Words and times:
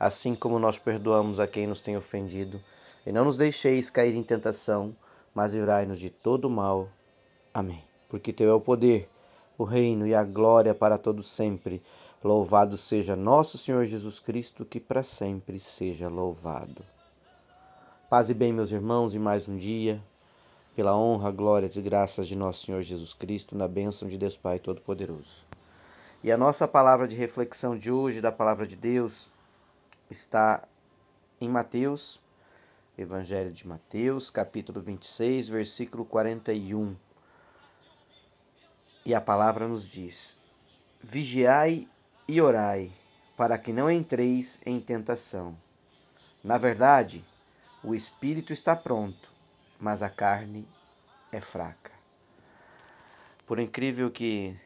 assim 0.00 0.34
como 0.34 0.58
nós 0.58 0.78
perdoamos 0.78 1.38
a 1.38 1.46
quem 1.46 1.66
nos 1.66 1.82
tem 1.82 1.94
ofendido. 1.94 2.58
E 3.04 3.12
não 3.12 3.26
nos 3.26 3.36
deixeis 3.36 3.90
cair 3.90 4.14
em 4.14 4.22
tentação, 4.22 4.96
mas 5.34 5.52
livrai-nos 5.52 5.98
de 5.98 6.08
todo 6.08 6.48
mal. 6.48 6.88
Amém. 7.52 7.84
Porque 8.08 8.32
teu 8.32 8.50
é 8.50 8.54
o 8.54 8.60
poder, 8.60 9.10
o 9.58 9.64
reino 9.64 10.06
e 10.06 10.14
a 10.14 10.24
glória 10.24 10.74
para 10.74 10.96
todos 10.96 11.30
sempre. 11.30 11.82
Louvado 12.24 12.78
seja 12.78 13.14
nosso 13.14 13.58
Senhor 13.58 13.84
Jesus 13.84 14.18
Cristo, 14.18 14.64
que 14.64 14.80
para 14.80 15.02
sempre 15.02 15.58
seja 15.58 16.08
louvado. 16.08 16.82
Paz 18.08 18.30
e 18.30 18.34
bem, 18.34 18.52
meus 18.52 18.72
irmãos, 18.72 19.14
e 19.14 19.18
mais 19.18 19.48
um 19.48 19.56
dia, 19.56 20.02
pela 20.74 20.96
honra, 20.96 21.30
glória 21.30 21.70
e 21.72 21.80
graças 21.82 22.26
de 22.26 22.36
nosso 22.36 22.64
Senhor 22.66 22.82
Jesus 22.82 23.12
Cristo, 23.12 23.56
na 23.56 23.68
bênção 23.68 24.08
de 24.08 24.18
Deus 24.18 24.36
Pai 24.36 24.58
Todo-Poderoso. 24.58 25.44
E 26.22 26.32
a 26.32 26.36
nossa 26.36 26.66
palavra 26.66 27.06
de 27.06 27.14
reflexão 27.14 27.78
de 27.78 27.90
hoje, 27.90 28.20
da 28.20 28.32
palavra 28.32 28.66
de 28.66 28.76
Deus, 28.76 29.28
está 30.10 30.66
em 31.40 31.48
Mateus, 31.48 32.20
Evangelho 32.98 33.52
de 33.52 33.66
Mateus, 33.66 34.28
capítulo 34.28 34.80
26, 34.80 35.48
versículo 35.48 36.04
41. 36.04 36.96
E 39.06 39.14
a 39.14 39.20
palavra 39.20 39.68
nos 39.68 39.88
diz: 39.88 40.38
Vigiai 41.00 41.88
e 42.26 42.40
orai, 42.40 42.92
para 43.36 43.56
que 43.56 43.72
não 43.72 43.90
entreis 43.90 44.60
em 44.66 44.80
tentação. 44.80 45.56
Na 46.42 46.58
verdade, 46.58 47.24
o 47.82 47.94
espírito 47.94 48.52
está 48.52 48.74
pronto, 48.74 49.30
mas 49.78 50.02
a 50.02 50.10
carne 50.10 50.66
é 51.32 51.40
fraca. 51.40 51.92
Por 53.46 53.58
incrível 53.58 54.10
que 54.10 54.58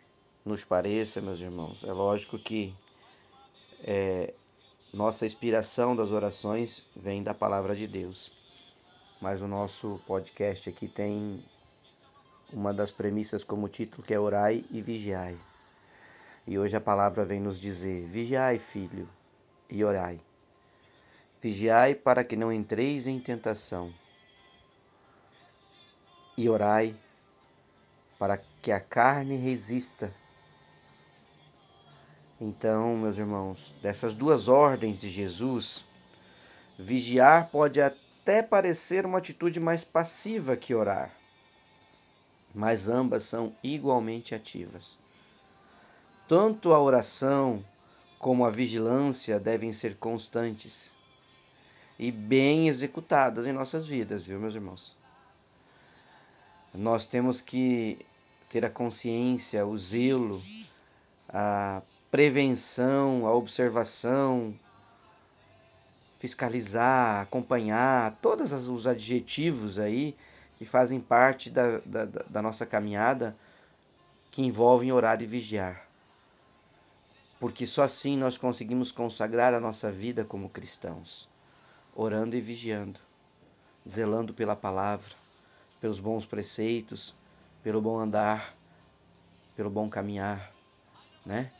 nos 0.44 0.64
pareça, 0.64 1.20
meus 1.20 1.38
irmãos, 1.40 1.84
é 1.84 1.92
lógico 1.92 2.38
que 2.38 2.74
é, 3.82 4.34
nossa 4.94 5.26
inspiração 5.26 5.96
das 5.96 6.12
orações 6.12 6.84
vem 6.94 7.20
da 7.20 7.34
palavra 7.34 7.74
de 7.74 7.84
Deus. 7.84 8.30
Mas 9.20 9.42
o 9.42 9.48
nosso 9.48 10.00
podcast 10.06 10.68
aqui 10.70 10.86
tem 10.86 11.44
uma 12.52 12.72
das 12.72 12.92
premissas 12.92 13.42
como 13.42 13.68
título 13.68 14.06
que 14.06 14.14
é 14.14 14.20
orai 14.20 14.64
e 14.70 14.80
vigiai. 14.80 15.36
E 16.46 16.56
hoje 16.56 16.76
a 16.76 16.80
palavra 16.80 17.24
vem 17.24 17.40
nos 17.40 17.58
dizer: 17.60 18.06
vigiai, 18.06 18.60
filho, 18.60 19.08
e 19.68 19.84
orai. 19.84 20.20
Vigiai 21.40 21.96
para 21.96 22.22
que 22.22 22.36
não 22.36 22.52
entreis 22.52 23.08
em 23.08 23.18
tentação. 23.18 23.92
E 26.36 26.48
orai 26.48 26.94
para 28.16 28.38
que 28.62 28.70
a 28.70 28.78
carne 28.78 29.36
resista 29.36 30.14
então, 32.46 32.94
meus 32.94 33.16
irmãos, 33.16 33.74
dessas 33.80 34.12
duas 34.12 34.48
ordens 34.48 35.00
de 35.00 35.08
Jesus, 35.08 35.82
vigiar 36.78 37.48
pode 37.48 37.80
até 37.80 38.42
parecer 38.42 39.06
uma 39.06 39.16
atitude 39.16 39.58
mais 39.58 39.82
passiva 39.82 40.54
que 40.54 40.74
orar, 40.74 41.10
mas 42.54 42.86
ambas 42.86 43.24
são 43.24 43.56
igualmente 43.62 44.34
ativas. 44.34 44.98
Tanto 46.28 46.74
a 46.74 46.78
oração 46.78 47.64
como 48.18 48.44
a 48.44 48.50
vigilância 48.50 49.40
devem 49.40 49.72
ser 49.72 49.96
constantes 49.96 50.92
e 51.98 52.12
bem 52.12 52.68
executadas 52.68 53.46
em 53.46 53.52
nossas 53.54 53.86
vidas, 53.86 54.26
viu, 54.26 54.38
meus 54.38 54.54
irmãos? 54.54 54.94
Nós 56.74 57.06
temos 57.06 57.40
que 57.40 58.04
ter 58.50 58.66
a 58.66 58.70
consciência, 58.70 59.64
o 59.64 59.78
zelo, 59.78 60.42
a 61.26 61.80
prevenção, 62.14 63.26
a 63.26 63.34
observação, 63.34 64.54
fiscalizar, 66.20 67.22
acompanhar, 67.22 68.16
todos 68.22 68.52
os 68.52 68.86
adjetivos 68.86 69.80
aí 69.80 70.14
que 70.56 70.64
fazem 70.64 71.00
parte 71.00 71.50
da, 71.50 71.80
da, 71.84 72.04
da 72.04 72.40
nossa 72.40 72.64
caminhada 72.64 73.36
que 74.30 74.42
envolvem 74.42 74.92
orar 74.92 75.20
e 75.22 75.26
vigiar. 75.26 75.88
Porque 77.40 77.66
só 77.66 77.82
assim 77.82 78.16
nós 78.16 78.38
conseguimos 78.38 78.92
consagrar 78.92 79.52
a 79.52 79.58
nossa 79.58 79.90
vida 79.90 80.24
como 80.24 80.48
cristãos, 80.48 81.28
orando 81.96 82.36
e 82.36 82.40
vigiando, 82.40 83.00
zelando 83.90 84.32
pela 84.32 84.54
palavra, 84.54 85.10
pelos 85.80 85.98
bons 85.98 86.24
preceitos, 86.24 87.12
pelo 87.60 87.82
bom 87.82 87.98
andar, 87.98 88.54
pelo 89.56 89.68
bom 89.68 89.90
caminhar, 89.90 90.52
né? 91.26 91.50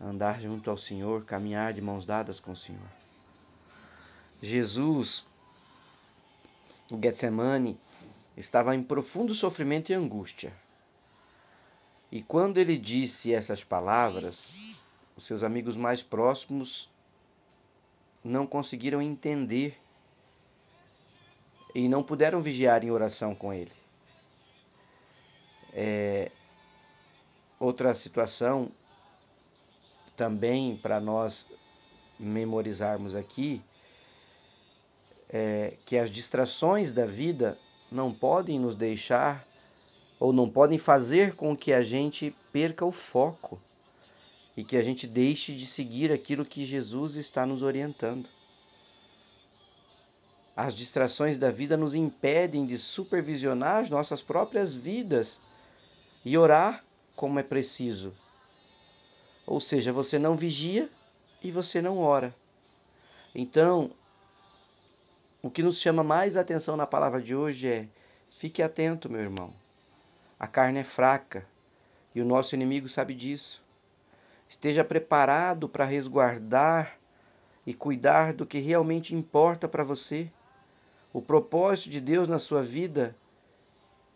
Andar 0.00 0.40
junto 0.40 0.70
ao 0.70 0.76
Senhor, 0.76 1.24
caminhar 1.24 1.72
de 1.72 1.80
mãos 1.80 2.06
dadas 2.06 2.38
com 2.38 2.52
o 2.52 2.56
Senhor. 2.56 2.88
Jesus, 4.40 5.26
o 6.90 6.98
Getsemane, 7.00 7.78
estava 8.36 8.74
em 8.74 8.82
profundo 8.82 9.34
sofrimento 9.34 9.90
e 9.90 9.94
angústia. 9.94 10.52
E 12.10 12.22
quando 12.22 12.58
ele 12.58 12.78
disse 12.78 13.34
essas 13.34 13.64
palavras, 13.64 14.52
os 15.16 15.24
seus 15.24 15.42
amigos 15.42 15.76
mais 15.76 16.02
próximos 16.02 16.88
não 18.22 18.46
conseguiram 18.46 19.02
entender 19.02 19.78
e 21.74 21.88
não 21.88 22.02
puderam 22.02 22.40
vigiar 22.40 22.84
em 22.84 22.90
oração 22.90 23.34
com 23.34 23.52
ele. 23.52 23.72
É, 25.72 26.30
outra 27.58 27.94
situação 27.94 28.70
também 30.18 30.76
para 30.76 31.00
nós 31.00 31.46
memorizarmos 32.18 33.14
aqui 33.14 33.62
é 35.30 35.74
que 35.86 35.96
as 35.96 36.10
distrações 36.10 36.92
da 36.92 37.06
vida 37.06 37.56
não 37.90 38.12
podem 38.12 38.58
nos 38.58 38.74
deixar 38.74 39.46
ou 40.18 40.32
não 40.32 40.50
podem 40.50 40.76
fazer 40.76 41.36
com 41.36 41.56
que 41.56 41.72
a 41.72 41.82
gente 41.82 42.34
perca 42.52 42.84
o 42.84 42.90
foco 42.90 43.60
e 44.56 44.64
que 44.64 44.76
a 44.76 44.82
gente 44.82 45.06
deixe 45.06 45.54
de 45.54 45.64
seguir 45.64 46.10
aquilo 46.10 46.44
que 46.44 46.64
Jesus 46.64 47.14
está 47.14 47.46
nos 47.46 47.62
orientando. 47.62 48.28
As 50.56 50.74
distrações 50.74 51.38
da 51.38 51.52
vida 51.52 51.76
nos 51.76 51.94
impedem 51.94 52.66
de 52.66 52.76
supervisionar 52.76 53.82
as 53.82 53.90
nossas 53.90 54.20
próprias 54.20 54.74
vidas 54.74 55.38
e 56.24 56.36
orar 56.36 56.82
como 57.14 57.38
é 57.38 57.44
preciso 57.44 58.12
ou 59.48 59.60
seja, 59.60 59.92
você 59.92 60.18
não 60.18 60.36
vigia 60.36 60.90
e 61.42 61.50
você 61.50 61.80
não 61.80 61.98
ora. 61.98 62.34
Então, 63.34 63.90
o 65.42 65.50
que 65.50 65.62
nos 65.62 65.80
chama 65.80 66.04
mais 66.04 66.36
atenção 66.36 66.76
na 66.76 66.86
palavra 66.86 67.20
de 67.22 67.34
hoje 67.34 67.66
é: 67.66 67.88
fique 68.30 68.62
atento, 68.62 69.10
meu 69.10 69.20
irmão. 69.20 69.52
A 70.38 70.46
carne 70.46 70.80
é 70.80 70.84
fraca 70.84 71.46
e 72.14 72.20
o 72.20 72.24
nosso 72.24 72.54
inimigo 72.54 72.88
sabe 72.88 73.14
disso. 73.14 73.64
Esteja 74.48 74.84
preparado 74.84 75.68
para 75.68 75.84
resguardar 75.84 76.98
e 77.66 77.72
cuidar 77.72 78.34
do 78.34 78.46
que 78.46 78.58
realmente 78.58 79.14
importa 79.14 79.66
para 79.66 79.82
você. 79.82 80.30
O 81.12 81.22
propósito 81.22 81.90
de 81.90 82.00
Deus 82.00 82.28
na 82.28 82.38
sua 82.38 82.62
vida 82.62 83.16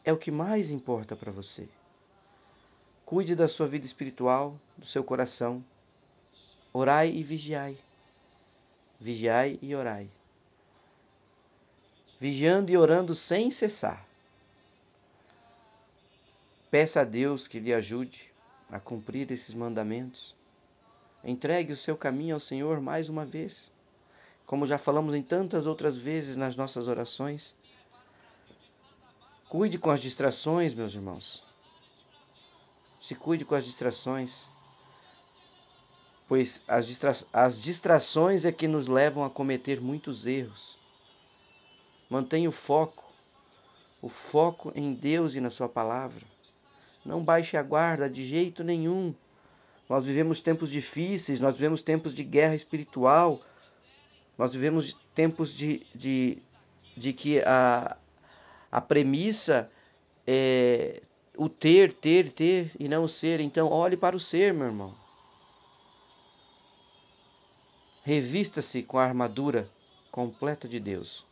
é 0.04 0.12
o 0.12 0.18
que 0.18 0.30
mais 0.30 0.70
importa 0.70 1.16
para 1.16 1.32
você. 1.32 1.68
Cuide 3.12 3.36
da 3.36 3.46
sua 3.46 3.68
vida 3.68 3.84
espiritual, 3.84 4.58
do 4.74 4.86
seu 4.86 5.04
coração. 5.04 5.62
Orai 6.72 7.10
e 7.10 7.22
vigiai. 7.22 7.76
Vigiai 8.98 9.58
e 9.60 9.74
orai. 9.74 10.08
Vigiando 12.18 12.70
e 12.70 12.76
orando 12.78 13.14
sem 13.14 13.50
cessar. 13.50 14.02
Peça 16.70 17.02
a 17.02 17.04
Deus 17.04 17.46
que 17.46 17.60
lhe 17.60 17.74
ajude 17.74 18.32
a 18.70 18.80
cumprir 18.80 19.30
esses 19.30 19.54
mandamentos. 19.54 20.34
Entregue 21.22 21.74
o 21.74 21.76
seu 21.76 21.98
caminho 21.98 22.36
ao 22.36 22.40
Senhor 22.40 22.80
mais 22.80 23.10
uma 23.10 23.26
vez, 23.26 23.70
como 24.46 24.64
já 24.64 24.78
falamos 24.78 25.12
em 25.12 25.22
tantas 25.22 25.66
outras 25.66 25.98
vezes 25.98 26.34
nas 26.34 26.56
nossas 26.56 26.88
orações. 26.88 27.54
Cuide 29.50 29.78
com 29.78 29.90
as 29.90 30.00
distrações, 30.00 30.74
meus 30.74 30.94
irmãos. 30.94 31.51
Se 33.02 33.16
cuide 33.16 33.44
com 33.44 33.56
as 33.56 33.64
distrações. 33.64 34.46
pois 36.28 36.62
as, 36.68 36.86
distra 36.86 37.12
as 37.32 37.60
distrações 37.60 38.44
é 38.44 38.52
que 38.52 38.68
nos 38.68 38.86
levam 38.86 39.24
a 39.24 39.28
cometer 39.28 39.80
muitos 39.80 40.24
erros. 40.24 40.78
Mantenha 42.08 42.48
o 42.48 42.52
foco, 42.52 43.04
o 44.00 44.08
foco 44.08 44.72
em 44.76 44.94
Deus 44.94 45.34
e 45.34 45.40
na 45.40 45.50
Sua 45.50 45.68
palavra. 45.68 46.22
Não 47.04 47.24
baixe 47.24 47.56
a 47.56 47.62
guarda 47.62 48.08
de 48.08 48.24
jeito 48.24 48.62
nenhum. 48.62 49.12
Nós 49.88 50.04
vivemos 50.04 50.40
tempos 50.40 50.70
difíceis, 50.70 51.40
nós 51.40 51.56
vivemos 51.56 51.82
tempos 51.82 52.14
de 52.14 52.22
guerra 52.22 52.54
espiritual, 52.54 53.42
nós 54.38 54.52
vivemos 54.52 54.96
tempos 55.12 55.52
de, 55.52 55.84
de, 55.92 56.38
de 56.96 57.12
que 57.12 57.40
a, 57.40 57.96
a 58.70 58.80
premissa 58.80 59.68
é 60.24 61.02
o 61.42 61.48
ter, 61.48 61.92
ter, 61.92 62.30
ter 62.30 62.70
e 62.78 62.88
não 62.88 63.02
o 63.02 63.08
ser. 63.08 63.40
Então, 63.40 63.68
olhe 63.68 63.96
para 63.96 64.14
o 64.14 64.20
ser, 64.20 64.54
meu 64.54 64.66
irmão. 64.66 64.94
Revista-se 68.04 68.82
com 68.82 68.96
a 68.96 69.04
armadura 69.04 69.68
completa 70.10 70.68
de 70.68 70.78
Deus. 70.78 71.26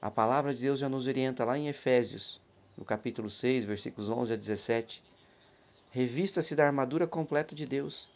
A 0.00 0.10
palavra 0.10 0.54
de 0.54 0.62
Deus 0.62 0.78
já 0.78 0.88
nos 0.88 1.06
orienta 1.06 1.44
lá 1.44 1.58
em 1.58 1.68
Efésios, 1.68 2.40
no 2.78 2.84
capítulo 2.84 3.28
6, 3.28 3.66
versículos 3.66 4.08
11 4.08 4.32
a 4.32 4.36
17. 4.36 5.02
Revista-se 5.90 6.54
da 6.54 6.64
armadura 6.64 7.06
completa 7.06 7.54
de 7.54 7.66
Deus. 7.66 8.08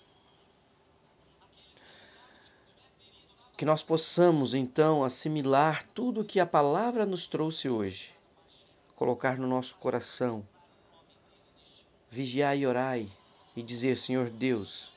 Que 3.58 3.66
nós 3.66 3.82
possamos 3.82 4.54
então 4.54 5.04
assimilar 5.04 5.86
tudo 5.92 6.22
o 6.22 6.24
que 6.24 6.40
a 6.40 6.46
palavra 6.46 7.04
nos 7.04 7.26
trouxe 7.26 7.68
hoje, 7.68 8.14
colocar 8.96 9.36
no 9.36 9.46
nosso 9.46 9.76
coração, 9.76 10.46
vigiar 12.12 12.58
e 12.58 12.66
orai 12.66 13.08
e 13.56 13.62
dizer: 13.62 13.96
Senhor 13.96 14.28
Deus, 14.28 14.92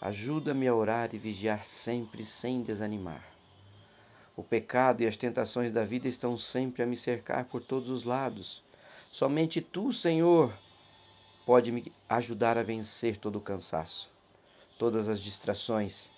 ajuda-me 0.00 0.68
a 0.68 0.74
orar 0.74 1.12
e 1.12 1.18
vigiar 1.18 1.64
sempre 1.64 2.24
sem 2.24 2.62
desanimar. 2.62 3.24
O 4.36 4.42
pecado 4.42 5.02
e 5.02 5.06
as 5.06 5.16
tentações 5.16 5.72
da 5.72 5.84
vida 5.84 6.06
estão 6.06 6.38
sempre 6.38 6.84
a 6.84 6.86
me 6.86 6.96
cercar 6.96 7.46
por 7.46 7.60
todos 7.60 7.90
os 7.90 8.04
lados. 8.04 8.62
Somente 9.10 9.60
tu, 9.60 9.92
Senhor, 9.92 10.56
pode 11.44 11.72
me 11.72 11.92
ajudar 12.08 12.56
a 12.56 12.62
vencer 12.62 13.16
todo 13.16 13.36
o 13.36 13.40
cansaço, 13.40 14.08
todas 14.78 15.08
as 15.08 15.20
distrações, 15.20 16.08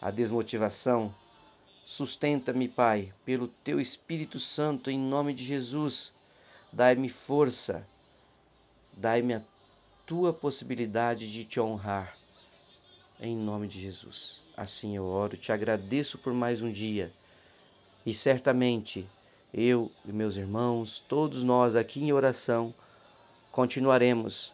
a 0.00 0.10
desmotivação. 0.10 1.14
Sustenta-me, 1.84 2.66
Pai, 2.66 3.12
pelo 3.26 3.46
teu 3.46 3.78
Espírito 3.78 4.40
Santo, 4.40 4.90
em 4.90 4.98
nome 4.98 5.34
de 5.34 5.44
Jesus. 5.44 6.12
Dai-me 6.72 7.10
força, 7.10 7.86
dai-me 9.00 9.32
a 9.32 9.42
tua 10.04 10.30
possibilidade 10.30 11.32
de 11.32 11.42
te 11.42 11.58
honrar, 11.58 12.18
em 13.18 13.34
nome 13.34 13.66
de 13.66 13.80
Jesus. 13.80 14.42
Assim 14.54 14.94
eu 14.94 15.06
oro, 15.06 15.38
te 15.38 15.50
agradeço 15.50 16.18
por 16.18 16.34
mais 16.34 16.60
um 16.60 16.70
dia 16.70 17.10
e 18.04 18.12
certamente 18.12 19.08
eu 19.54 19.90
e 20.04 20.12
meus 20.12 20.36
irmãos, 20.36 21.02
todos 21.08 21.42
nós 21.42 21.74
aqui 21.74 22.02
em 22.02 22.12
oração, 22.12 22.74
continuaremos 23.50 24.52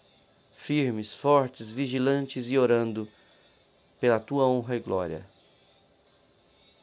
firmes, 0.56 1.12
fortes, 1.12 1.68
vigilantes 1.68 2.48
e 2.48 2.56
orando 2.56 3.08
pela 4.00 4.20
tua 4.20 4.46
honra 4.46 4.76
e 4.76 4.80
glória. 4.80 5.26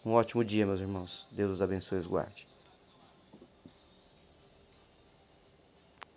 Um 0.05 0.11
ótimo 0.11 0.43
dia, 0.43 0.65
meus 0.65 0.81
irmãos. 0.81 1.25
Deus 1.31 1.53
os 1.53 1.61
abençoe 1.61 1.97
e 1.97 2.01
os 2.01 2.07
guarde. 2.07 2.52